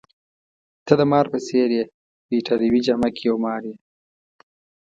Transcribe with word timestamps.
ته 0.85 0.93
د 0.99 1.01
مار 1.11 1.25
په 1.33 1.37
څېر 1.47 1.69
يې، 1.77 1.83
په 2.25 2.31
ایټالوي 2.37 2.81
جامه 2.87 3.09
کي 3.15 3.23
یو 3.29 3.37
مار 3.45 3.61
یې. 3.69 3.75